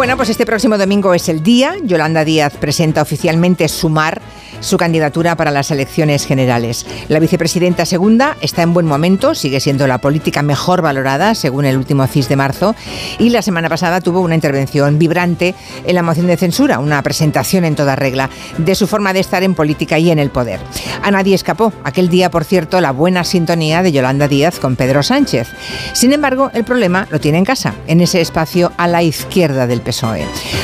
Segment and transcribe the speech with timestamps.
[0.00, 1.74] Bueno, pues este próximo domingo es el día.
[1.84, 4.22] Yolanda Díaz presenta oficialmente Sumar
[4.60, 6.86] su candidatura para las elecciones generales.
[7.08, 11.76] La vicepresidenta segunda está en buen momento, sigue siendo la política mejor valorada según el
[11.76, 12.74] último CIS de marzo
[13.18, 17.64] y la semana pasada tuvo una intervención vibrante en la moción de censura, una presentación
[17.64, 20.60] en toda regla de su forma de estar en política y en el poder.
[21.02, 25.02] A nadie escapó aquel día, por cierto, la buena sintonía de Yolanda Díaz con Pedro
[25.02, 25.48] Sánchez.
[25.94, 29.80] Sin embargo, el problema lo tiene en casa, en ese espacio a la izquierda del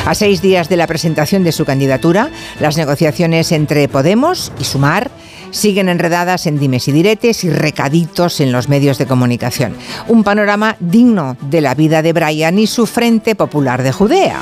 [0.07, 2.31] A seis días de la presentación de su candidatura,
[2.61, 5.11] las negociaciones entre Podemos y Sumar
[5.51, 9.75] siguen enredadas en dimes y diretes y recaditos en los medios de comunicación.
[10.09, 14.41] Un panorama digno de la vida de Brian y su Frente Popular de Judea.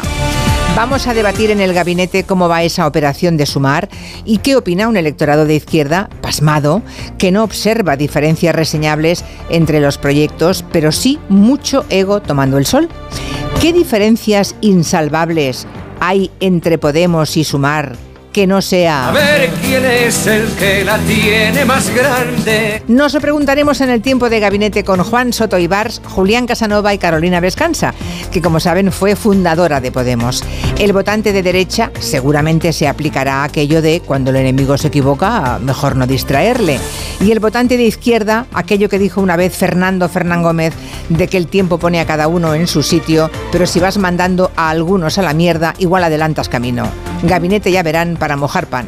[0.77, 3.89] Vamos a debatir en el gabinete cómo va esa operación de sumar
[4.25, 6.83] y qué opina un electorado de izquierda pasmado
[7.16, 12.89] que no observa diferencias reseñables entre los proyectos, pero sí mucho ego tomando el sol.
[13.65, 15.67] ¿Qué diferencias insalvables
[15.98, 17.97] hay entre Podemos y Sumar
[18.31, 19.09] que no sea...
[19.09, 22.83] A ver quién es el que la tiene más grande.
[22.89, 26.98] Nos lo preguntaremos en el tiempo de gabinete con Juan Soto Ibars, Julián Casanova y
[26.98, 27.95] Carolina Vescanza,
[28.34, 30.42] que como saben fue fundadora de Podemos.
[30.80, 35.94] El votante de derecha seguramente se aplicará aquello de cuando el enemigo se equivoca, mejor
[35.94, 36.80] no distraerle.
[37.20, 40.74] Y el votante de izquierda, aquello que dijo una vez Fernando Fernán Gómez,
[41.10, 44.50] de que el tiempo pone a cada uno en su sitio, pero si vas mandando
[44.56, 46.88] a algunos a la mierda, igual adelantas camino.
[47.22, 48.86] Gabinete ya verán para mojar pan.